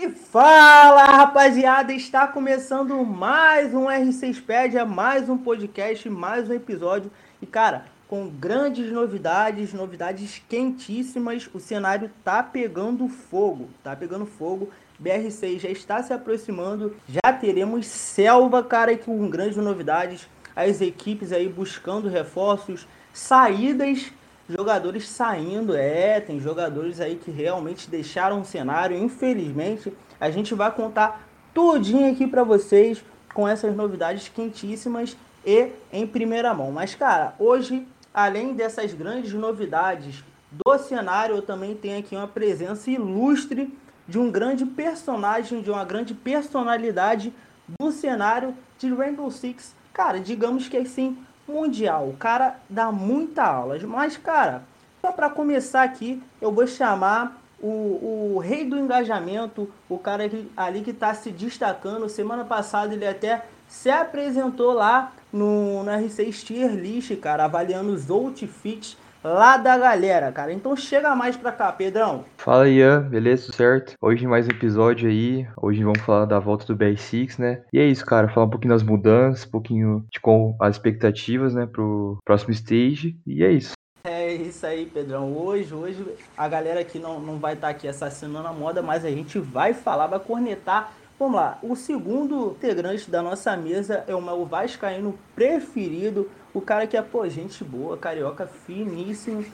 [0.00, 1.92] E fala, rapaziada!
[1.92, 7.10] Está começando mais um R6pédia, mais um podcast, mais um episódio.
[7.42, 11.50] E cara, com grandes novidades, novidades quentíssimas.
[11.52, 14.70] O cenário tá pegando fogo, tá pegando fogo.
[15.02, 20.28] BR6 já está se aproximando, já teremos selva, cara, com grandes novidades.
[20.54, 24.12] As equipes aí buscando reforços, saídas
[24.48, 28.96] jogadores saindo, é, tem jogadores aí que realmente deixaram o cenário.
[28.96, 33.02] Infelizmente, a gente vai contar tudinho aqui para vocês
[33.34, 36.72] com essas novidades quentíssimas e em primeira mão.
[36.72, 42.90] Mas cara, hoje, além dessas grandes novidades do cenário, eu também tenho aqui uma presença
[42.90, 43.76] ilustre
[44.08, 47.32] de um grande personagem, de uma grande personalidade
[47.78, 49.74] do cenário de Rainbow Six.
[49.92, 52.08] Cara, digamos que assim, mundial.
[52.08, 53.78] O cara dá muita aula.
[53.86, 54.62] Mas, cara,
[55.00, 60.50] só para começar aqui, eu vou chamar o, o rei do engajamento, o cara que,
[60.56, 62.08] ali que está se destacando.
[62.08, 68.10] Semana passada ele até se apresentou lá no, no R6 Tier List, cara, avaliando os
[68.10, 70.52] outfits lá da galera, cara.
[70.52, 72.24] Então chega mais pra cá, Pedrão.
[72.36, 73.52] Fala, Ian, beleza?
[73.52, 73.94] Certo?
[74.00, 75.46] Hoje mais um episódio aí.
[75.56, 77.62] Hoje vamos falar da volta do BR6, né?
[77.72, 78.28] E é isso, cara.
[78.28, 83.18] Falar um pouquinho das mudanças, um pouquinho de com as expectativas, né, pro próximo stage.
[83.26, 83.72] E é isso.
[84.04, 85.36] É isso aí, Pedrão.
[85.36, 86.04] Hoje, hoje
[86.36, 89.38] a galera aqui não, não vai estar tá aqui assassinando a moda, mas a gente
[89.38, 94.46] vai falar, vai cornetar Vamos lá, o segundo integrante da nossa mesa é o meu
[94.46, 99.44] vascaíno preferido, o cara que é, pô, gente boa, carioca finíssimo.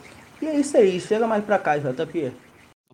[0.42, 2.34] E é isso aí, chega mais pra cá, JP.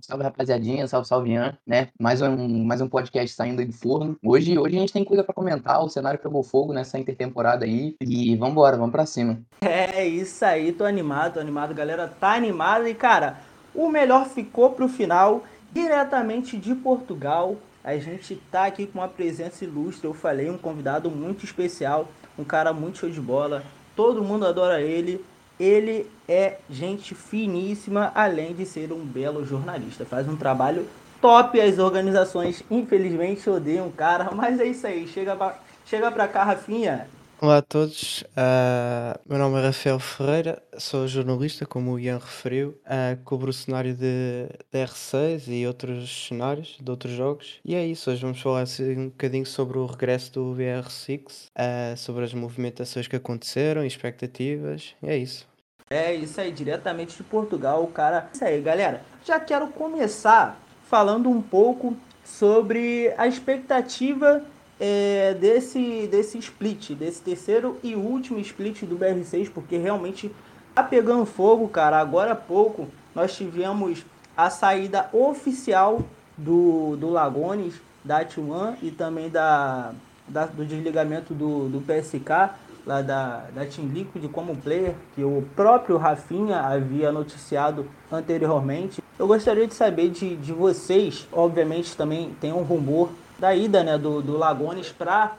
[0.00, 1.88] Salve rapaziadinha, salve salve Ian, né?
[2.00, 4.16] Mais um, mais um podcast saindo do forno.
[4.24, 7.96] Hoje, hoje a gente tem coisa para comentar, o cenário pegou fogo nessa intertemporada aí
[8.00, 9.41] e vambora, vamos para cima.
[9.62, 13.41] É isso aí, tô animado, tô animado, galera tá animada e cara,
[13.74, 19.64] o melhor ficou pro final, diretamente de Portugal, a gente tá aqui com uma presença
[19.64, 23.62] ilustre, eu falei, um convidado muito especial, um cara muito show de bola,
[23.96, 25.24] todo mundo adora ele.
[25.58, 30.06] Ele é gente finíssima, além de ser um belo jornalista.
[30.06, 30.86] Faz um trabalho
[31.20, 31.60] top.
[31.60, 35.06] As organizações, infelizmente, odeiam o cara, mas é isso aí.
[35.06, 37.06] Chega pra, chega pra cá, Rafinha.
[37.42, 42.78] Olá a todos, uh, meu nome é Rafael Ferreira, sou jornalista, como o Ian referiu,
[42.84, 47.58] uh, cubro o cenário de, de R6 e outros cenários de outros jogos.
[47.64, 51.50] E é isso, hoje vamos falar assim, um bocadinho sobre o regresso do VR6, uh,
[51.56, 55.48] ah, sobre as movimentações que aconteceram, expectativas, e é isso.
[55.88, 58.28] É isso aí, diretamente de Portugal, o cara.
[58.34, 59.00] Isso aí, galera.
[59.24, 64.44] Já quero começar falando um pouco sobre a expectativa
[64.80, 70.34] é, desse, desse split, desse terceiro e último split do BR6, porque realmente
[70.74, 71.98] tá pegando fogo, cara.
[71.98, 74.04] Agora há pouco nós tivemos
[74.34, 76.00] a saída oficial
[76.36, 79.92] do, do Lagones, da T1 e também da,
[80.26, 82.54] da, do desligamento do, do PSK,
[82.86, 89.02] lá da, da Team Liquid como player, que o próprio Rafinha havia noticiado anteriormente.
[89.19, 93.96] Eu gostaria de saber de, de vocês, obviamente também tem um rumor da ida né,
[93.96, 95.34] do, do Lagones para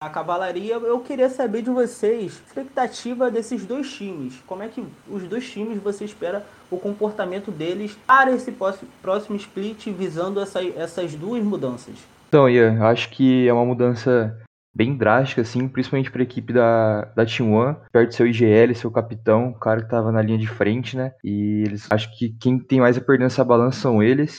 [0.00, 0.74] a cavalaria.
[0.74, 4.40] Eu queria saber de vocês, expectativa desses dois times.
[4.46, 8.54] Como é que os dois times você espera o comportamento deles para esse
[9.02, 11.94] próximo split, visando essa, essas duas mudanças?
[12.28, 14.34] Então, Ian, acho que é uma mudança
[14.74, 18.74] bem drástica, assim, principalmente para a equipe da, da Team One, perto do seu IGL,
[18.74, 21.12] seu capitão, o cara que estava na linha de frente, né?
[21.22, 24.38] E eles acho que quem tem mais a perder nessa balança são eles.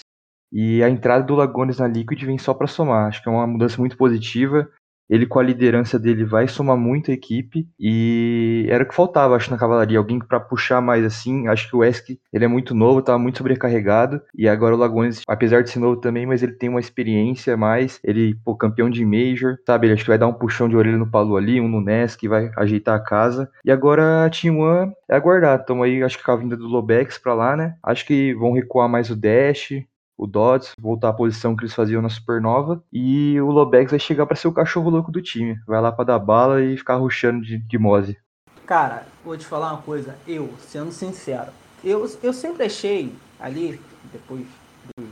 [0.54, 3.08] E a entrada do Lagones na Liquid vem só para somar.
[3.08, 4.70] Acho que é uma mudança muito positiva.
[5.10, 9.36] Ele com a liderança dele vai somar muito a equipe e era o que faltava,
[9.36, 11.48] acho, na cavalaria, alguém para puxar mais assim.
[11.48, 15.22] Acho que o Esk, ele é muito novo, estava muito sobrecarregado e agora o Lagones,
[15.28, 19.06] apesar de ser novo também, mas ele tem uma experiência mais, ele, pô, campeão de
[19.06, 19.88] Major, sabe?
[19.88, 22.26] Ele acho que vai dar um puxão de orelha no Palu ali, um no Nesk,
[22.28, 23.50] vai ajeitar a casa.
[23.66, 25.60] E agora a Team One é aguardar.
[25.60, 27.76] Estamos aí, acho que com a vinda do Lobex para lá, né?
[27.84, 29.84] Acho que vão recuar mais o Dash,
[30.18, 34.26] o Dodds, voltar à posição que eles faziam na Supernova, e o Lobex vai chegar
[34.26, 35.60] para ser o cachorro louco do time.
[35.66, 38.18] Vai lá para dar bala e ficar ruxando de, de Mose.
[38.66, 41.52] Cara, vou te falar uma coisa, eu, sendo sincero,
[41.84, 43.80] eu, eu sempre achei ali,
[44.12, 44.46] depois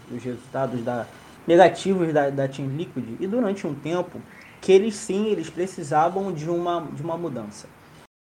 [0.09, 1.05] dos resultados da,
[1.45, 4.21] negativos da, da Team Liquid, e durante um tempo,
[4.61, 7.67] que eles sim, eles precisavam de uma, de uma mudança.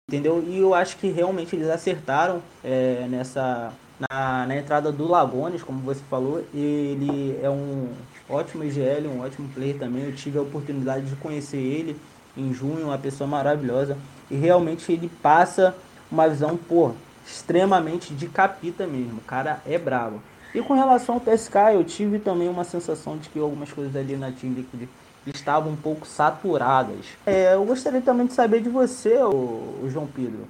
[0.08, 0.42] Entendeu?
[0.44, 5.80] E eu acho que realmente eles acertaram é, nessa, na, na entrada do Lagones, como
[5.80, 6.44] você falou.
[6.54, 7.92] Ele é um
[8.28, 10.04] ótimo IGL, um ótimo player também.
[10.04, 11.96] Eu tive a oportunidade de conhecer ele
[12.36, 13.96] em junho, uma pessoa maravilhosa.
[14.30, 15.74] E realmente ele passa
[16.10, 16.92] uma visão, pô,
[17.26, 19.18] extremamente de capita mesmo.
[19.18, 20.22] O cara é bravo.
[20.54, 24.16] E com relação ao PSK, eu tive também uma sensação de que algumas coisas ali
[24.16, 24.88] na Team Liquid
[25.26, 27.06] estavam um pouco saturadas.
[27.24, 30.48] É, eu gostaria também de saber de você, o, João Pedro,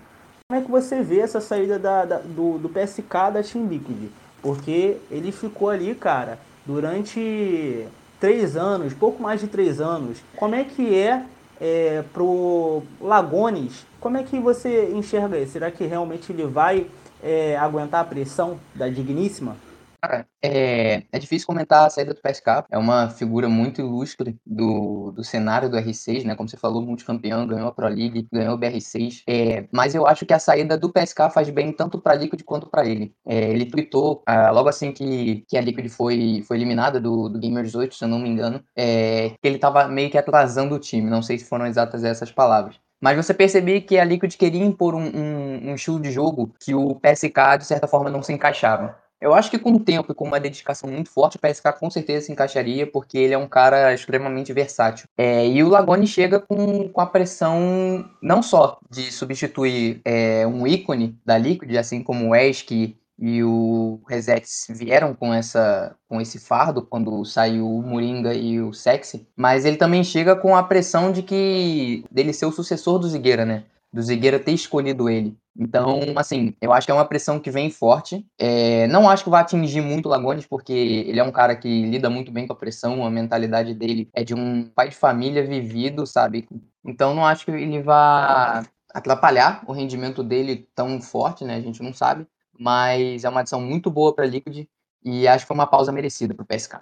[0.50, 4.10] como é que você vê essa saída da, da, do, do PSK da Team Liquid?
[4.42, 7.86] Porque ele ficou ali, cara, durante
[8.18, 10.18] três anos, pouco mais de três anos.
[10.34, 11.24] Como é que é,
[11.60, 13.86] é pro Lagones?
[14.00, 15.52] Como é que você enxerga isso?
[15.52, 16.88] Será que realmente ele vai
[17.22, 19.56] é, aguentar a pressão da Digníssima?
[20.00, 22.64] Cara, é, é difícil comentar a saída do PSK.
[22.70, 26.34] É uma figura muito ilustre do, do cenário do R6, né?
[26.34, 29.22] Como você falou, multicampeão, ganhou a Pro League, ganhou o BR6.
[29.28, 32.68] É, mas eu acho que a saída do PSK faz bem tanto para Liquid quanto
[32.68, 33.14] para ele.
[33.26, 37.38] É, ele tweetou ah, logo assim que, que a Liquid foi, foi eliminada do, do
[37.38, 40.78] Gamer 18, se eu não me engano, é, que ele estava meio que atrasando o
[40.78, 41.10] time.
[41.10, 42.80] Não sei se foram exatas essas palavras.
[43.00, 46.74] Mas você percebia que a Liquid queria impor um, um, um, estilo de jogo que
[46.74, 48.94] o PSK, de certa forma, não se encaixava.
[49.20, 51.90] Eu acho que com o tempo e com uma dedicação muito forte, o PSK com
[51.90, 55.06] certeza se encaixaria, porque ele é um cara extremamente versátil.
[55.16, 60.66] É, e o Lagone chega com, com a pressão não só de substituir é, um
[60.66, 66.38] ícone da Liquid, assim como o Esk e o Resex vieram com essa com esse
[66.38, 71.12] fardo quando saiu o Moringa e o Sexy, mas ele também chega com a pressão
[71.12, 73.64] de que dele ser o sucessor do Zigueira, né?
[73.92, 75.36] Do Zigueira ter escolhido ele.
[75.58, 78.24] Então, assim, eu acho que é uma pressão que vem forte.
[78.38, 81.86] É, não acho que vai atingir muito o Lagones, porque ele é um cara que
[81.86, 85.44] lida muito bem com a pressão, a mentalidade dele é de um pai de família
[85.44, 86.48] vivido, sabe?
[86.84, 91.56] Então, não acho que ele vá atrapalhar o rendimento dele tão forte, né?
[91.56, 92.26] A gente não sabe.
[92.58, 94.66] Mas é uma adição muito boa para Liquid
[95.04, 96.80] e acho que foi uma pausa merecida para o PSK.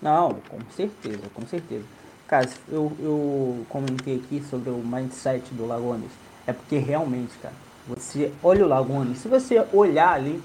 [0.00, 1.84] Não, com certeza, com certeza.
[2.26, 6.10] Cara, eu, eu comentei aqui sobre o mindset do Lagones.
[6.48, 7.52] É porque realmente, cara,
[7.86, 10.42] você olha o Laguna, se você olhar ali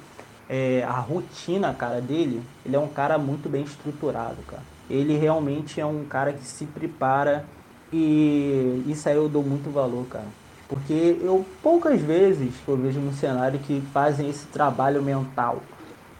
[0.49, 4.61] é, a rotina, cara, dele, ele é um cara muito bem estruturado, cara.
[4.89, 7.45] Ele realmente é um cara que se prepara
[7.89, 10.27] e isso aí eu dou muito valor, cara.
[10.67, 15.63] Porque eu poucas vezes eu vejo no cenário que fazem esse trabalho mental.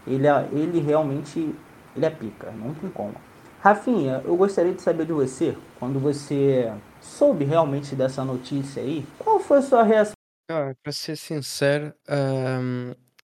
[0.06, 1.54] Ele, é, ele realmente
[1.94, 3.12] ele é pica, não tem como.
[3.64, 6.70] Rafinha, eu gostaria de saber de você, quando você
[7.00, 10.12] soube realmente dessa notícia aí, qual foi a sua reação?
[10.50, 11.94] Ah, para ser sincero,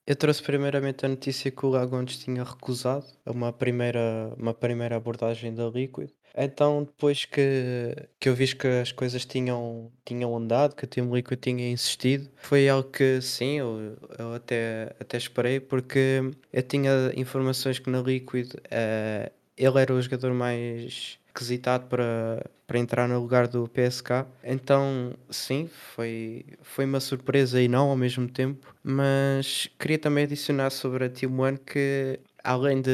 [0.08, 5.54] eu trouxe primeiramente a notícia que o Lagones tinha recusado uma primeira, uma primeira abordagem
[5.54, 6.10] da Liquid.
[6.36, 11.14] Então, depois que, que eu vi que as coisas tinham, tinham andado, que o Team
[11.14, 16.22] Liquid tinha insistido, foi algo que sim, eu, eu até, até esperei, porque
[16.52, 22.80] eu tinha informações que na Liquid eh, ele era o jogador mais requisitado para, para
[22.80, 24.26] entrar no lugar do PSK.
[24.44, 28.74] Então, sim, foi, foi uma surpresa e não ao mesmo tempo.
[28.84, 32.92] Mas queria também adicionar sobre a Team One que além de,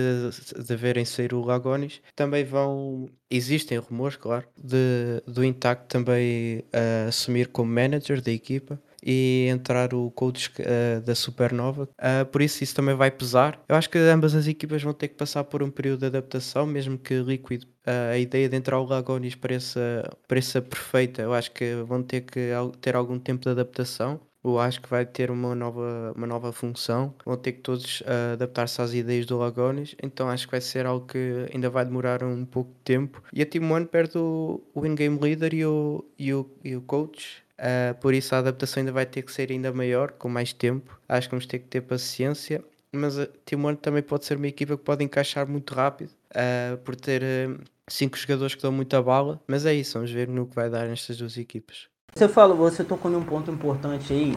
[0.63, 3.09] de verem sair o Lagonis, também vão.
[3.31, 9.93] Existem rumores, claro, de, do Intact também uh, assumir como manager da equipa e entrar
[9.93, 11.83] o coach uh, da Supernova.
[11.83, 13.61] Uh, por isso, isso também vai pesar.
[13.67, 16.65] Eu acho que ambas as equipas vão ter que passar por um período de adaptação,
[16.65, 21.21] mesmo que Liquid, uh, a ideia de entrar o Lagonis pareça, pareça perfeita.
[21.21, 22.49] Eu acho que vão ter que
[22.81, 24.19] ter algum tempo de adaptação.
[24.41, 27.13] Eu acho que vai ter uma nova, uma nova função.
[27.25, 29.95] Vão ter que todos uh, adaptar-se às ideias do Lagonis.
[30.01, 33.21] Então acho que vai ser algo que ainda vai demorar um pouco de tempo.
[33.33, 36.81] E a Team One perde o, o in-game leader e o, e o, e o
[36.81, 37.43] coach.
[37.59, 40.97] Uh, por isso a adaptação ainda vai ter que ser ainda maior, com mais tempo.
[41.07, 42.63] Acho que vamos ter que ter paciência.
[42.91, 46.95] Mas Team One também pode ser uma equipa que pode encaixar muito rápido, uh, por
[46.95, 49.39] ter uh, cinco jogadores que dão muita bala.
[49.47, 51.87] Mas é isso, vamos ver no que vai dar nestas duas equipas.
[52.15, 54.35] Você falou, você tocou num ponto importante aí,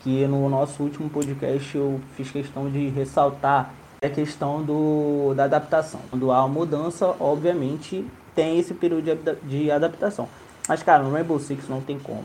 [0.00, 6.00] que no nosso último podcast eu fiz questão de ressaltar a questão do, da adaptação.
[6.08, 10.28] Quando há mudança, obviamente, tem esse período de, de adaptação.
[10.68, 12.24] Mas, cara, no Rainbow Six não tem como.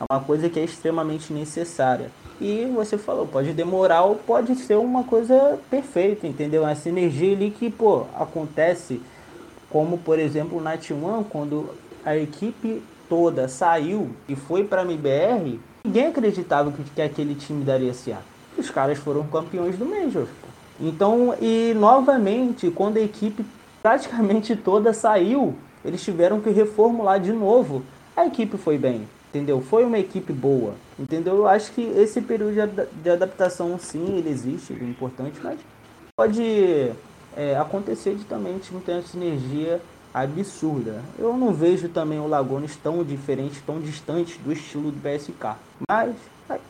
[0.00, 2.10] É uma coisa que é extremamente necessária.
[2.40, 6.66] E você falou, pode demorar ou pode ser uma coisa perfeita, entendeu?
[6.66, 9.02] Essa energia ali que, pô, acontece,
[9.68, 11.68] como por exemplo na T1, quando
[12.02, 17.62] a equipe toda saiu e foi para a MBR, ninguém acreditava que, que aquele time
[17.62, 18.24] daria certo.
[18.56, 20.26] Os caras foram campeões do Major.
[20.80, 23.44] Então, e novamente, quando a equipe
[23.82, 25.54] praticamente toda saiu,
[25.84, 27.82] eles tiveram que reformular de novo.
[28.16, 29.60] A equipe foi bem entendeu?
[29.60, 31.36] Foi uma equipe boa, entendeu?
[31.36, 32.54] Eu acho que esse período
[33.02, 35.58] de adaptação, sim, ele existe, é importante, mas
[36.16, 36.92] pode
[37.36, 39.80] é, acontecer de também time ter uma sinergia
[40.12, 41.02] absurda.
[41.18, 45.56] Eu não vejo também o Lagones tão diferente, tão distante do estilo do PSK,
[45.88, 46.14] mas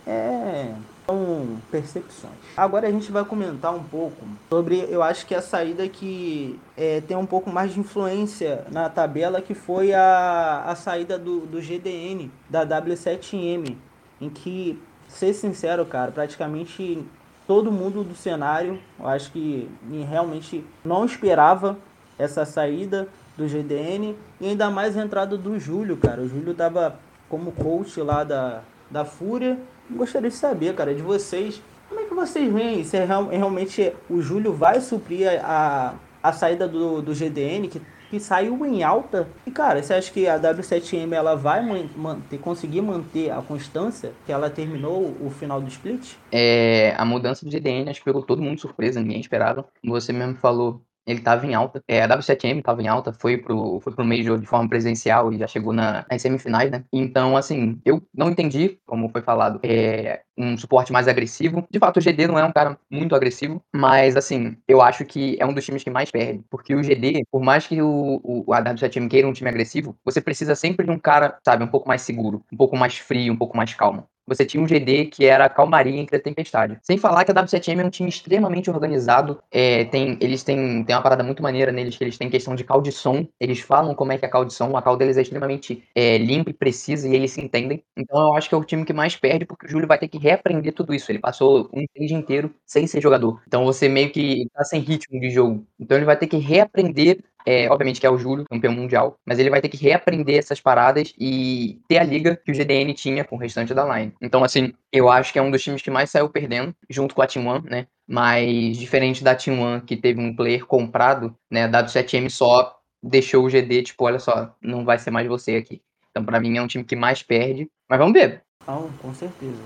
[0.07, 0.75] é
[1.11, 2.33] são percepções.
[2.57, 7.01] Agora a gente vai comentar um pouco sobre, eu acho que a saída que é,
[7.01, 11.61] tem um pouco mais de influência na tabela, que foi a, a saída do, do
[11.61, 13.77] GDN, da W7M,
[14.21, 17.05] em que, ser sincero, cara, praticamente
[17.47, 19.69] todo mundo do cenário, eu acho que
[20.09, 21.77] realmente não esperava
[22.17, 26.21] essa saída do GDN e ainda mais a entrada do Júlio, cara.
[26.21, 26.97] O Júlio tava
[27.29, 29.59] como coach lá da, da Fúria.
[29.91, 32.85] Gostaria de saber, cara, de vocês, como é que vocês veem?
[32.85, 38.21] Se é, realmente o Júlio vai suprir a, a saída do, do GDN, que, que
[38.21, 39.29] saiu em alta?
[39.47, 41.61] E, cara, você acha que a W7M ela vai
[41.97, 46.15] manter, conseguir manter a constância que ela terminou o final do split?
[46.31, 49.67] É, a mudança do GDN acho que pegou todo mundo surpresa, ninguém esperava.
[49.85, 51.83] Você mesmo falou, ele estava em alta.
[51.89, 55.39] É, a W7M estava em alta, foi pro, foi pro Major de forma presencial e
[55.39, 56.85] já chegou na, nas semifinais, né?
[56.93, 61.67] Então, assim, eu não entendi, como foi falado, é, um suporte mais agressivo.
[61.71, 65.37] De fato, o GD não é um cara muito agressivo, mas, assim, eu acho que
[65.41, 66.43] é um dos times que mais perde.
[66.51, 70.21] Porque o GD, por mais que o, o a W7M queira um time agressivo, você
[70.21, 73.37] precisa sempre de um cara, sabe, um pouco mais seguro, um pouco mais frio, um
[73.37, 76.79] pouco mais calmo você tinha um GD que era a calmaria entre a tempestade.
[76.83, 79.43] Sem falar que a W7M é um time extremamente organizado.
[79.51, 82.81] É, tem, eles têm, uma parada muito maneira neles, que eles têm questão de call
[82.81, 83.27] de som.
[83.41, 84.77] Eles falam como é que é a call de som.
[84.77, 87.83] A call deles é extremamente é, limpa e precisa e eles se entendem.
[87.97, 90.09] Então eu acho que é o time que mais perde, porque o Júlio vai ter
[90.09, 91.11] que reaprender tudo isso.
[91.11, 93.43] Ele passou um stage inteiro sem ser jogador.
[93.47, 95.67] Então você meio que tá sem ritmo de jogo.
[95.79, 99.39] Então ele vai ter que reaprender é, obviamente que é o Júlio, campeão mundial, mas
[99.39, 103.25] ele vai ter que reaprender essas paradas e ter a liga que o GDN tinha
[103.25, 104.13] com o restante da line.
[104.21, 107.23] Então, assim, eu acho que é um dos times que mais saiu perdendo, junto com
[107.23, 107.87] a Team One, né?
[108.07, 111.65] Mas diferente da Team One, que teve um player comprado, né?
[111.65, 115.81] A W7M só deixou o GD, tipo, olha só, não vai ser mais você aqui.
[116.11, 117.71] Então, para mim, é um time que mais perde.
[117.89, 118.43] Mas vamos ver.
[118.67, 119.63] Com certeza.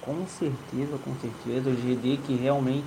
[0.00, 1.70] Com certeza, com certeza.
[1.70, 2.86] O GD que realmente,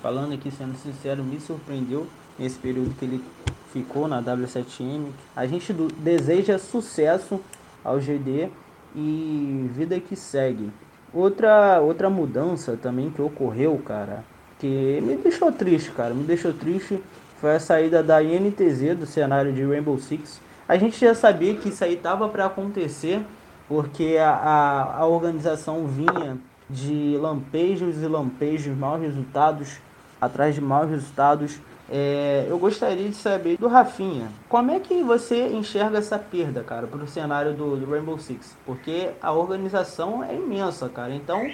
[0.00, 2.06] falando aqui, sendo sincero, me surpreendeu
[2.40, 3.22] nesse período que ele
[3.70, 5.08] ficou na W7M.
[5.36, 7.38] A gente deseja sucesso
[7.84, 8.48] ao GD
[8.96, 10.70] e vida que segue.
[11.12, 14.24] Outra, outra mudança também que ocorreu, cara,
[14.58, 17.02] que me deixou triste, cara, me deixou triste,
[17.40, 20.40] foi a saída da INTZ do cenário de Rainbow Six.
[20.68, 23.22] A gente já sabia que isso aí tava para acontecer,
[23.68, 29.78] porque a, a, a organização vinha de lampejos e lampejos, maus resultados,
[30.20, 31.58] atrás de maus resultados,
[31.90, 36.86] é, eu gostaria de saber do Rafinha, como é que você enxerga essa perda, cara,
[36.86, 38.56] para o cenário do, do, Rainbow Six?
[38.64, 41.12] Porque a organização é imensa, cara.
[41.12, 41.50] Então,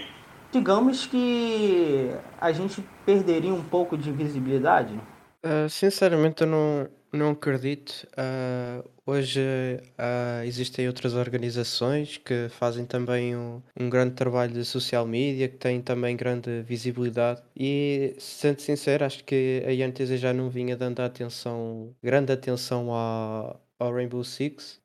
[0.52, 4.94] digamos que a gente perderia um pouco de visibilidade?
[5.42, 8.06] Uh, sinceramente, eu não, não acredito.
[8.12, 15.06] Uh, hoje uh, existem outras organizações que fazem também um, um grande trabalho de social
[15.06, 17.42] media, que têm também grande visibilidade.
[17.56, 23.60] E, sendo sincero, acho que a INTZ já não vinha dando atenção, grande atenção ao,
[23.78, 24.80] ao Rainbow Six.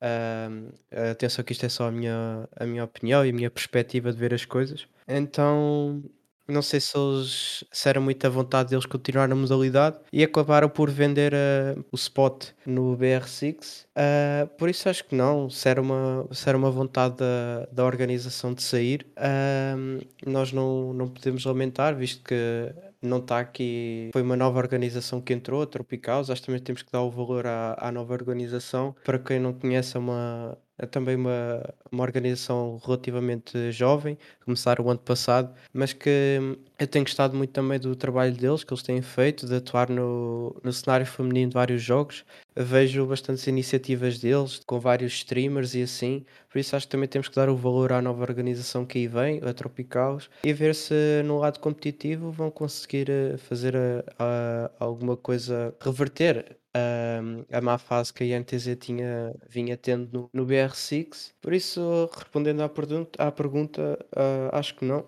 [1.11, 4.17] atenção que isto é só a minha, a minha opinião e a minha perspectiva de
[4.17, 4.87] ver as coisas.
[5.07, 6.03] Então,
[6.51, 10.89] não sei se eles se era muita vontade deles continuar na modalidade e acabaram por
[10.89, 13.83] vender uh, o spot no BR6.
[13.83, 17.67] Uh, eh, por isso acho que não, se era uma, se era uma vontade da,
[17.71, 24.09] da organização de sair, uh, nós não, não podemos lamentar, visto que não está aqui.
[24.13, 26.29] Foi uma nova organização que entrou, a Tropicaus.
[26.29, 28.95] Acho que também temos que dar o valor à, à nova organização.
[29.03, 34.89] Para quem não conhece, é uma, é também uma, uma organização relativamente jovem, começaram o
[34.89, 36.39] ano passado, mas que
[36.79, 40.59] eu tenho gostado muito também do trabalho deles, que eles têm feito, de atuar no,
[40.63, 42.25] no cenário feminino de vários jogos.
[42.55, 47.29] Vejo bastantes iniciativas deles, com vários streamers e assim, por isso acho que também temos
[47.29, 51.23] que dar o valor à nova organização que aí vem, a Tropicaus, e ver se
[51.23, 57.61] no lado competitivo vão conseguir eh, fazer a, eh, a, alguma coisa, reverter a, a
[57.61, 61.33] má fase que a INTZ tinha, vinha tendo no, no BR6.
[61.41, 65.05] Por isso, respondendo à pergunta, à pergunta uh, acho que não.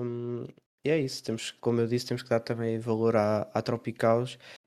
[0.00, 0.46] Um,
[0.84, 3.62] e é isso, temos, como eu disse, temos que dar também valor à, à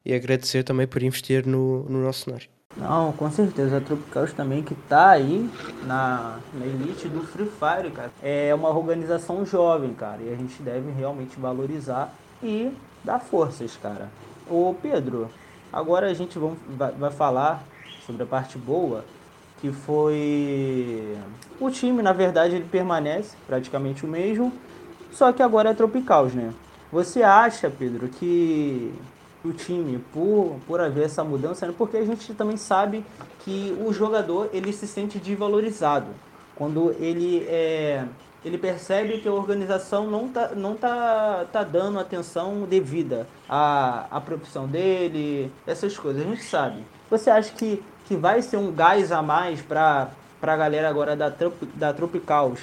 [0.06, 2.55] e agradecer também por investir no, no nosso cenário.
[2.78, 3.78] Não, com certeza.
[3.78, 5.50] A Tropicaus também que tá aí
[5.84, 8.12] na, na elite do Free Fire, cara.
[8.22, 10.22] É uma organização jovem, cara.
[10.22, 12.14] E a gente deve realmente valorizar
[12.44, 12.72] e
[13.04, 14.10] dar forças, cara.
[14.50, 15.30] Ô Pedro,
[15.76, 17.62] Agora a gente vai, vai falar
[18.06, 19.04] sobre a parte boa,
[19.60, 21.18] que foi
[21.60, 24.54] o time, na verdade, ele permanece praticamente o mesmo,
[25.12, 26.54] só que agora é Tropicals, né?
[26.94, 28.94] Você acha, Pedro, que
[29.48, 31.74] o time, por, por haver essa mudança, né?
[31.78, 33.06] porque a gente também sabe
[33.40, 36.08] que o jogador ele se sente desvalorizado
[36.56, 38.06] quando ele é
[38.44, 44.22] ele percebe que a organização não tá, não tá, tá dando atenção devida à, à
[44.22, 46.84] profissão dele, essas coisas, a gente sabe.
[47.10, 50.12] Você acha que, que vai ser um gás a mais para
[50.44, 51.34] a galera agora da,
[51.74, 52.60] da Tropicals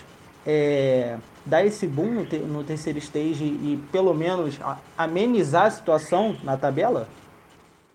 [0.46, 4.58] é, dar esse boom no, te, no terceiro stage e pelo menos
[4.96, 7.08] amenizar a situação na tabela?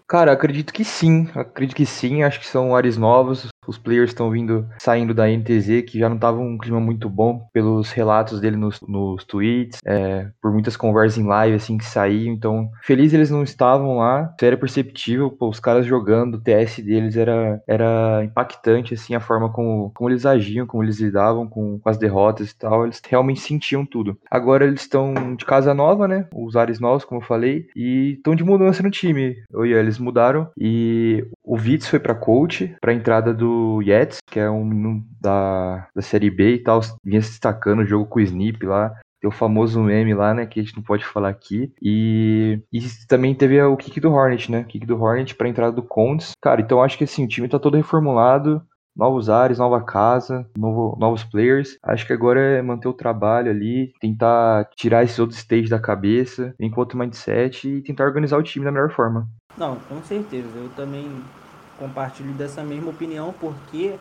[0.08, 1.30] Cara, acredito que sim.
[1.36, 2.24] Acredito que sim.
[2.24, 6.18] Acho que são ares novos os players estão vindo, saindo da NTZ, que já não
[6.18, 11.18] tava um clima muito bom, pelos relatos dele nos, nos tweets, é, por muitas conversas
[11.18, 12.34] em live, assim, que saíam.
[12.34, 14.34] Então, feliz eles não estavam lá.
[14.36, 19.20] Isso era perceptível, pô, os caras jogando, o TS deles era, era impactante, assim, a
[19.20, 22.86] forma como, como eles agiam, como eles lidavam com, com as derrotas e tal.
[22.86, 24.18] Eles realmente sentiam tudo.
[24.30, 26.28] Agora eles estão de casa nova, né?
[26.34, 29.36] Os ares novos, como eu falei, e estão de mudança no time.
[29.54, 35.02] Eles mudaram e o Vitz foi para coach, para entrada do Yetz, que é um
[35.20, 38.94] da, da Série B e tal, vinha se destacando o jogo com o Snip lá.
[39.20, 41.74] Tem o famoso meme lá, né, que a gente não pode falar aqui.
[41.82, 44.64] E, e também teve o kick do Hornet, né?
[44.66, 46.34] Kick do Hornet pra entrada do Condes.
[46.40, 48.62] Cara, então acho que assim, o time tá todo reformulado
[48.98, 51.78] novos ares, nova casa, novo, novos players.
[51.84, 56.56] Acho que agora é manter o trabalho ali, tentar tirar esses outros stages da cabeça,
[56.60, 59.28] enquanto mindset e tentar organizar o time da melhor forma.
[59.58, 60.50] Não, com certeza.
[60.56, 61.08] Eu também
[61.78, 63.96] compartilho dessa mesma opinião, porque,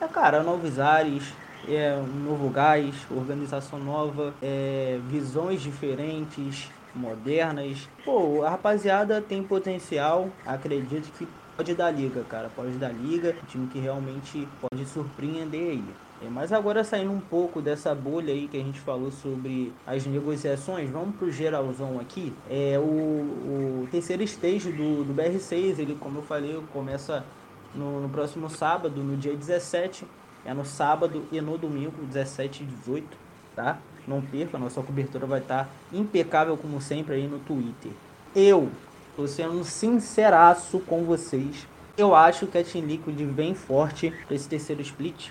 [0.00, 1.32] é, cara, novos ares,
[1.68, 7.88] é um novo gás, organização nova, é, visões diferentes, modernas.
[8.04, 13.46] Pô, a rapaziada tem potencial, acredito que pode dar liga, cara, pode dar liga, um
[13.46, 15.84] time que realmente pode surpreender aí.
[16.24, 20.06] É, mas agora saindo um pouco dessa bolha aí que a gente falou sobre as
[20.06, 22.32] negociações, vamos pro geralzão aqui.
[22.48, 27.24] É, o, o terceiro stage do, do BR6, ele, como eu falei, começa
[27.74, 30.06] no, no, próximo sábado, no dia 17.
[30.44, 33.06] É no sábado e no domingo, 17 e 18,
[33.54, 33.78] tá?
[34.06, 37.92] Não perca, nossa cobertura vai estar impecável como sempre aí no Twitter.
[38.34, 38.70] Eu
[39.16, 41.66] tô sendo sinceraço com vocês.
[41.96, 45.30] Eu acho que a Team Liquid vem forte para esse terceiro split.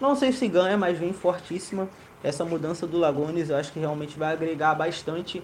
[0.00, 1.88] Não sei se ganha, mas vem fortíssima.
[2.22, 5.42] Essa mudança do Lagones eu acho que realmente vai agregar bastante.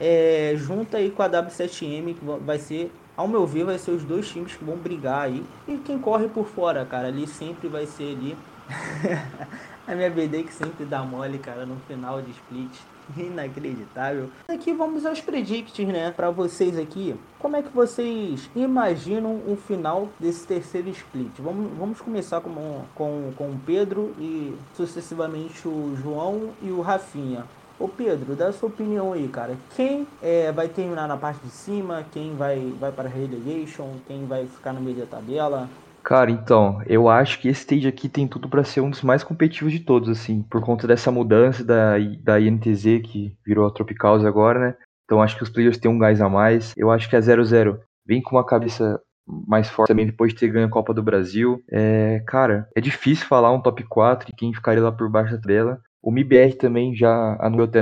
[0.00, 4.02] É, junto aí com a W7M, que vai ser, ao meu ver, vai ser os
[4.02, 5.44] dois times que vão brigar aí.
[5.68, 8.36] E quem corre por fora, cara, ali sempre vai ser ali.
[9.86, 12.72] a minha BD que sempre dá mole, cara, no final de split.
[13.16, 14.30] Inacreditável.
[14.48, 16.10] Aqui vamos aos predicts, né?
[16.10, 21.32] Para vocês aqui, como é que vocês imaginam o final desse terceiro split?
[21.38, 27.44] Vamos, vamos começar com, com, com o Pedro e sucessivamente o João e o Rafinha.
[27.78, 29.56] Ô Pedro, dá sua opinião aí, cara.
[29.74, 32.06] Quem é, vai terminar na parte de cima?
[32.12, 33.96] Quem vai, vai para a relegation?
[34.06, 35.68] Quem vai ficar no meio da tabela?
[36.04, 39.22] Cara, então, eu acho que esse stage aqui tem tudo para ser um dos mais
[39.22, 44.24] competitivos de todos, assim, por conta dessa mudança da, da INTZ que virou a Tropicals
[44.24, 44.74] agora, né?
[45.04, 46.74] Então acho que os players têm um gás a mais.
[46.76, 50.48] Eu acho que a 0-0 vem com uma cabeça mais forte também depois de ter
[50.48, 51.62] ganho a Copa do Brasil.
[51.70, 55.40] É, cara, é difícil falar um top 4 e quem ficaria lá por baixo da
[55.40, 55.80] tabela.
[56.02, 57.80] O MIBR também já anunciou até,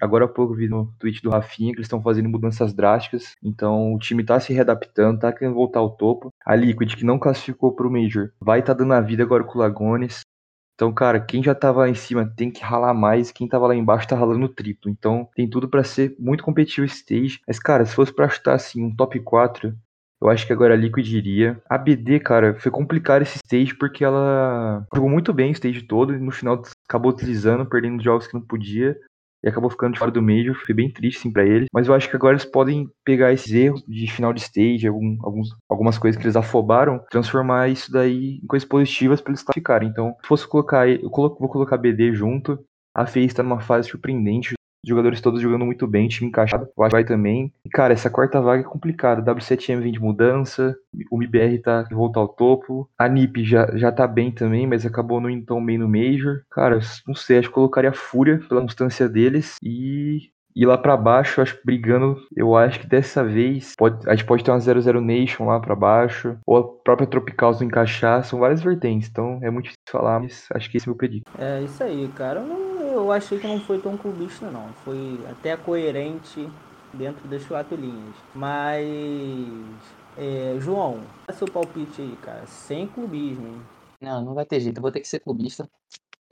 [0.00, 3.94] agora há pouco vi no tweet do Rafinha que eles estão fazendo mudanças drásticas, então
[3.94, 6.30] o time tá se readaptando, tá querendo voltar ao topo.
[6.44, 9.58] A Liquid, que não classificou pro Major, vai estar tá dando a vida agora com
[9.58, 10.22] o Lagones.
[10.74, 13.76] Então, cara, quem já tava lá em cima tem que ralar mais, quem tava lá
[13.76, 14.90] embaixo tá ralando triplo.
[14.90, 17.40] Então, tem tudo para ser muito competitivo esse stage.
[17.46, 19.72] Mas, cara, se fosse pra chutar assim um top 4,
[20.22, 21.60] eu acho que agora a Liquid iria.
[21.68, 26.14] A BD, cara, foi complicado esse stage porque ela jogou muito bem o stage todo
[26.14, 28.96] e no final acabou deslizando, perdendo jogos que não podia
[29.44, 30.54] e acabou ficando de fora do Major.
[30.64, 31.66] Foi bem triste, sim, pra eles.
[31.72, 35.18] Mas eu acho que agora eles podem pegar esses erros de final de stage, algum,
[35.22, 39.88] alguns, algumas coisas que eles afobaram, transformar isso daí em coisas positivas para eles classificarem.
[39.88, 42.64] Então, se fosse colocar, eu vou colocar BD junto.
[42.94, 44.54] A FaZe está numa fase surpreendente
[44.84, 47.52] jogadores todos jogando muito bem, time encaixado, o vai também.
[47.64, 49.22] E, cara, essa quarta vaga é complicada.
[49.34, 50.76] W7M vem de mudança,
[51.10, 54.84] o MBR tá de volta ao topo, a NiP já, já tá bem também, mas
[54.84, 56.42] acabou não indo tão bem no Major.
[56.50, 61.40] Cara, não sei, acho que colocaria Fúria pela constância deles e e lá para baixo,
[61.40, 65.46] acho brigando, eu acho que dessa vez pode, a gente pode ter uma 00 Nation
[65.46, 69.64] lá para baixo, ou a própria Tropical se encaixar, são várias vertentes, então é muito
[69.64, 71.24] difícil falar, mas acho que esse é o meu pedido.
[71.38, 72.40] É isso aí, cara.
[72.40, 74.72] Eu não eu achei que não foi tão clubista, não.
[74.84, 76.48] Foi até coerente
[76.92, 78.14] dentro das quatro linhas.
[78.34, 78.86] Mas,
[80.16, 82.46] é, João, dá seu palpite aí, cara.
[82.46, 83.62] Sem clubismo, hein?
[84.00, 84.78] Não, não vai ter jeito.
[84.78, 85.68] Eu vou ter que ser clubista.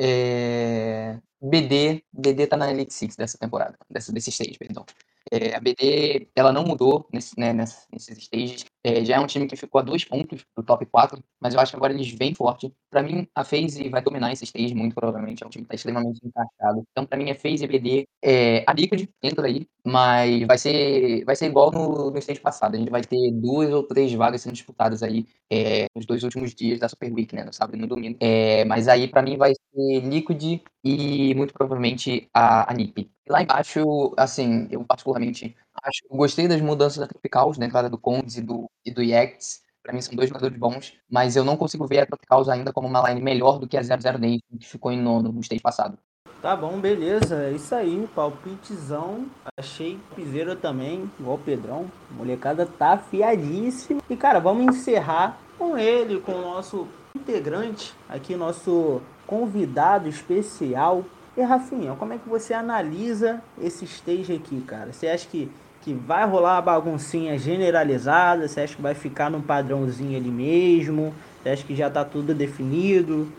[0.00, 1.18] É...
[1.42, 4.84] BD, BD tá na Elite Six dessa temporada, dessa, desse stage, perdão.
[5.30, 8.64] É, a BD, ela não mudou nesse, né, nesses stages.
[8.82, 11.60] É, já é um time que ficou a dois pontos do top 4, mas eu
[11.60, 12.72] acho que agora eles vêm forte.
[12.90, 15.42] Para mim, a FaZe vai dominar esse stage muito provavelmente.
[15.42, 16.82] É um time que tá extremamente encaixado.
[16.90, 18.08] Então, para mim, é FaZe e BD.
[18.22, 22.74] É, a Liquid entra aí, mas vai ser, vai ser igual no, no stage passado.
[22.74, 26.54] A gente vai ter duas ou três vagas sendo disputadas aí é, nos dois últimos
[26.54, 27.44] dias da Super Week, né?
[27.44, 28.16] No sábado e no domingo.
[28.20, 33.10] É, mas aí, para mim, vai ser Liquid e muito provavelmente a, a NiP.
[33.28, 38.36] Lá embaixo, assim, eu particularmente acho, gostei das mudanças da Tropicals, né, claro, do Condes
[38.36, 39.62] e do, e do Yachts.
[39.82, 42.86] Pra mim são dois jogadores bons, mas eu não consigo ver a Tropicals ainda como
[42.86, 45.98] uma line melhor do que a 00 Nation, que ficou em nono no stage passado.
[46.42, 47.42] Tá bom, beleza.
[47.44, 49.26] É isso aí, palpitezão.
[49.58, 51.90] Achei piseira também, igual o Pedrão.
[52.10, 54.00] A molecada tá afiadíssima.
[54.08, 61.04] E, cara, vamos encerrar com ele, com o nosso integrante, aqui, nosso convidado especial.
[61.36, 64.92] E, Rafinha, como é que você analisa esse stage aqui, cara?
[64.92, 68.48] Você acha que, que vai rolar uma baguncinha generalizada?
[68.48, 71.14] Você acha que vai ficar num padrãozinho ali mesmo?
[71.42, 73.32] Você acha que já tá tudo definido?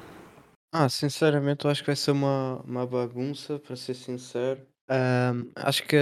[0.73, 4.61] Ah, sinceramente, eu acho que vai ser uma, uma bagunça, para ser sincero.
[4.89, 5.97] Ahm, acho que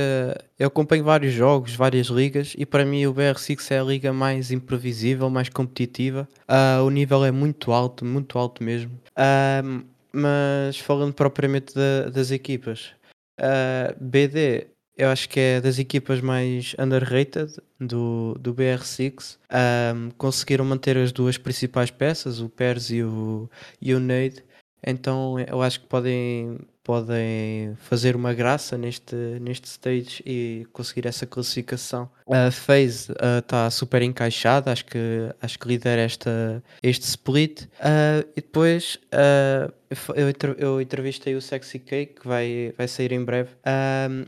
[0.58, 4.52] eu acompanho vários jogos, várias ligas, e para mim o BR6 é a liga mais
[4.52, 6.28] imprevisível, mais competitiva.
[6.48, 8.92] Ah, o nível é muito alto, muito alto mesmo.
[9.16, 12.92] Ahm, mas falando propriamente da- das equipas,
[13.40, 14.68] a BD
[14.98, 19.40] eu acho que é das equipas mais underrated do, do BR6.
[19.50, 23.50] Ahm, conseguiram manter as duas principais peças, o Pers e o,
[23.82, 24.44] e o Nade.
[24.86, 31.24] Então eu acho que podem, podem fazer uma graça neste, neste stage e conseguir essa
[31.24, 32.10] classificação.
[32.28, 34.98] A FaZe está super encaixada, acho que,
[35.40, 37.66] acho que lidera esta, este split.
[37.66, 39.72] Uh, e depois uh,
[40.16, 43.52] eu, eu, entrevistei o Sexy Cake, que vai, vai sair em breve,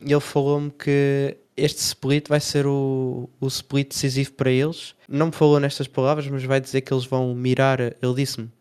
[0.06, 4.94] e ele falou-me que este split vai ser o, o split decisivo para eles.
[5.10, 8.52] Não me falou nestas palavras, mas vai dizer que eles vão mirar, ele disse-me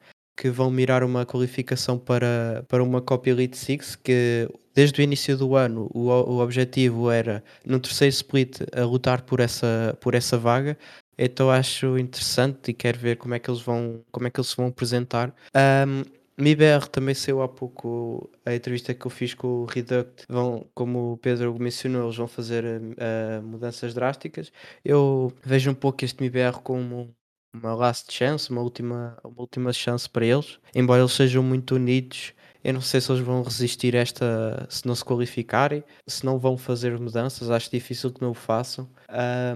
[0.40, 5.37] que vão mirar uma qualificação para, para uma Copa Elite Six, que desde o início
[5.37, 10.38] do ano o, o objetivo era, no terceiro split, a lutar por essa, por essa
[10.38, 10.79] vaga.
[11.18, 14.48] Então acho interessante e quero ver como é que eles vão, como é que eles
[14.48, 15.35] se vão apresentar.
[15.55, 16.05] Um,
[16.42, 20.24] MIBR também saiu há pouco a entrevista que eu fiz com o Reduct.
[20.26, 24.50] Vão, como o Pedro mencionou, eles vão fazer uh, mudanças drásticas.
[24.83, 27.14] Eu vejo um pouco este MIBR como
[27.52, 30.58] uma last chance, uma última, uma última chance para eles.
[30.74, 32.32] Embora eles sejam muito unidos,
[32.62, 36.58] eu não sei se eles vão resistir esta, se não se qualificarem, se não vão
[36.58, 38.88] fazer mudanças, acho difícil que não o façam.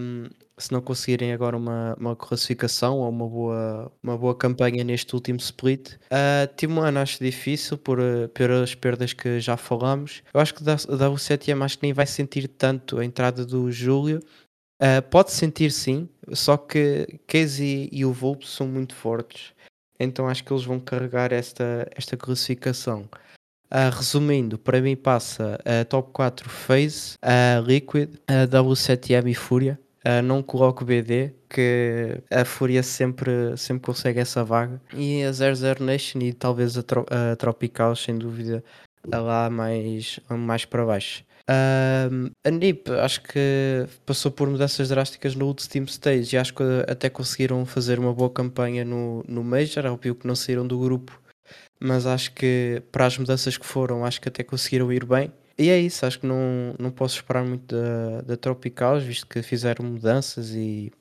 [0.00, 5.14] Um, se não conseguirem agora uma, uma classificação ou uma boa, uma boa campanha neste
[5.14, 5.94] último split.
[6.04, 7.98] Uh, Timano acho difícil por,
[8.32, 10.22] pelas perdas que já falamos.
[10.32, 13.70] Eu acho que da, da U7M acho que nem vai sentir tanto a entrada do
[13.70, 14.20] Júlio,
[14.84, 19.54] Uh, pode sentir sim, só que Casey e o Volpe são muito fortes,
[19.98, 23.08] então acho que eles vão carregar esta, esta classificação.
[23.72, 29.80] Uh, resumindo, para mim passa a top 4 Phase, a Liquid, a W7M e Fúria.
[30.06, 34.78] Uh, não coloco BD, que a Fúria sempre, sempre consegue essa vaga.
[34.92, 38.62] E a 00 Nation e talvez a, Tro a Tropical, sem dúvida,
[39.06, 41.24] lá mais, mais para baixo.
[41.50, 46.62] Um, a NIP acho que passou por mudanças drásticas no último stage e acho que
[46.88, 49.84] até conseguiram fazer uma boa campanha no, no Major.
[49.86, 51.20] Óbvio que não saíram do grupo,
[51.78, 55.32] mas acho que para as mudanças que foram, acho que até conseguiram ir bem.
[55.56, 59.40] E é isso, acho que não, não posso esperar muito da, da Tropicals, visto que
[59.42, 60.92] fizeram mudanças e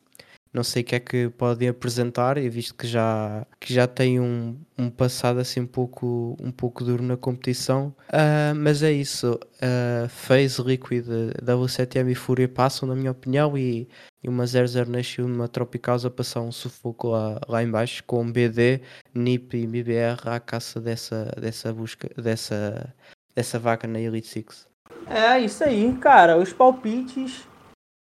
[0.54, 4.20] não sei o que é que podem apresentar, e visto que já, que já tem
[4.20, 7.88] um, um passado assim um pouco, um pouco duro na competição.
[8.10, 9.40] Uh, mas é isso.
[9.56, 11.08] Uh, FaZe, Liquid,
[11.44, 13.90] W7M e Fúria passam, na minha opinião, e,
[14.24, 18.32] e uma 00 Nation, uma Tropicals a passar um sufoco lá, lá em baixo, com
[18.32, 18.82] BD,
[19.16, 22.94] NIP e MBR à caça dessa, dessa busca, dessa,
[23.36, 24.68] dessa vaca na Elite Six.
[25.08, 26.38] É, isso aí, cara.
[26.38, 27.48] Os palpites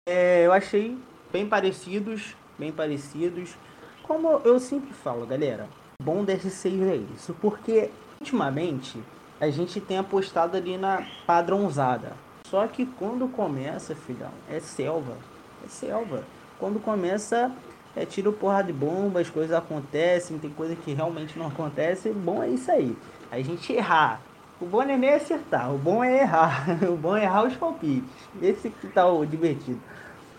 [0.06, 0.98] é, eu achei
[1.34, 3.56] bem parecidos, bem parecidos.
[4.04, 5.66] Como eu sempre falo, galera,
[6.00, 9.02] bom 6 é isso, porque ultimamente
[9.40, 12.12] a gente tem apostado ali na padrãozada.
[12.48, 15.16] Só que quando começa, filhão, é selva,
[15.64, 16.22] é selva.
[16.60, 17.50] Quando começa,
[17.96, 22.10] é tiro porra de bomba, as coisas acontecem, tem coisa que realmente não acontece.
[22.10, 22.96] Bom é isso aí.
[23.32, 24.20] A gente errar.
[24.60, 26.64] O bom é nem acertar, o bom é errar.
[26.88, 28.08] O bom é errar os palpites.
[28.40, 29.80] Esse que tá o divertido.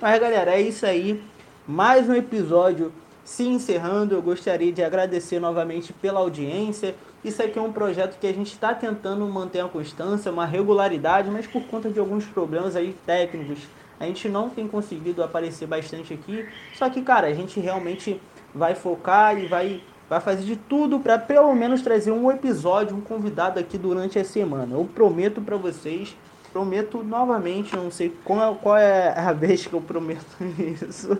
[0.01, 1.23] Mas galera, é isso aí.
[1.65, 2.91] Mais um episódio
[3.23, 4.13] se encerrando.
[4.13, 6.95] Eu gostaria de agradecer novamente pela audiência.
[7.23, 11.31] Isso aqui é um projeto que a gente está tentando manter a constância, uma regularidade,
[11.31, 13.59] mas por conta de alguns problemas aí técnicos,
[13.97, 18.21] A gente não tem conseguido aparecer bastante aqui, só que, cara, a gente realmente
[18.53, 23.01] vai focar e vai, vai fazer de tudo para pelo menos trazer um episódio, um
[23.01, 24.75] convidado aqui durante a semana.
[24.75, 26.15] Eu prometo para vocês,
[26.55, 30.25] prometo novamente, não sei qual, é, qual é a vez que eu prometo
[30.57, 31.17] isso,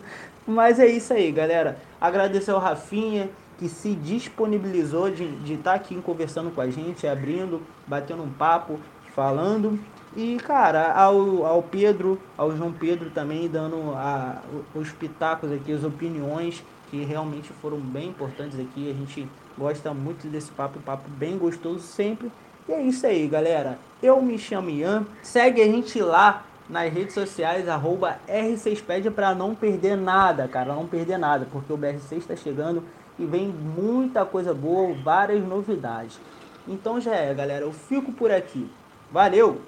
[0.47, 1.77] mas é isso aí, galera.
[1.99, 7.61] Agradecer ao Rafinha que se disponibilizou de estar tá aqui conversando com a gente, abrindo,
[7.85, 8.79] batendo um papo,
[9.13, 9.77] falando.
[10.15, 14.41] E, cara, ao, ao Pedro, ao João Pedro também dando a,
[14.73, 18.89] os pitacos aqui, as opiniões que realmente foram bem importantes aqui.
[18.89, 22.31] A gente gosta muito desse papo, papo bem gostoso sempre.
[22.67, 23.78] E é isso aí, galera.
[24.01, 25.06] Eu me chamo Ian.
[25.21, 30.73] Segue a gente lá nas redes sociais, arroba R6Pedia, para não perder nada, cara.
[30.73, 32.84] Não perder nada, porque o BR6 está chegando
[33.19, 36.19] e vem muita coisa boa, várias novidades.
[36.67, 37.65] Então já é, galera.
[37.65, 38.69] Eu fico por aqui.
[39.12, 39.62] Valeu!